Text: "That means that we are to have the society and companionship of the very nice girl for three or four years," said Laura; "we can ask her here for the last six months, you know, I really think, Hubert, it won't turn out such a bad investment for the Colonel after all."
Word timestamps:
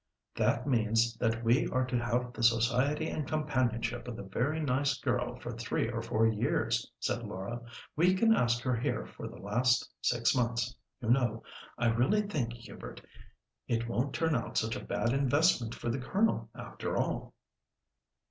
"That 0.35 0.65
means 0.65 1.15
that 1.17 1.43
we 1.43 1.67
are 1.67 1.85
to 1.85 1.95
have 2.03 2.33
the 2.33 2.41
society 2.41 3.07
and 3.07 3.27
companionship 3.27 4.07
of 4.07 4.15
the 4.15 4.23
very 4.23 4.59
nice 4.59 4.97
girl 4.97 5.35
for 5.39 5.51
three 5.51 5.91
or 5.91 6.01
four 6.01 6.25
years," 6.25 6.91
said 6.99 7.21
Laura; 7.21 7.61
"we 7.95 8.15
can 8.15 8.33
ask 8.33 8.63
her 8.63 8.75
here 8.75 9.05
for 9.05 9.27
the 9.27 9.37
last 9.37 9.87
six 10.01 10.33
months, 10.33 10.75
you 11.01 11.09
know, 11.11 11.43
I 11.77 11.85
really 11.89 12.23
think, 12.23 12.53
Hubert, 12.53 12.99
it 13.67 13.87
won't 13.87 14.11
turn 14.15 14.33
out 14.35 14.57
such 14.57 14.75
a 14.75 14.83
bad 14.83 15.13
investment 15.13 15.75
for 15.75 15.91
the 15.91 15.99
Colonel 15.99 16.49
after 16.55 16.97
all." 16.97 17.35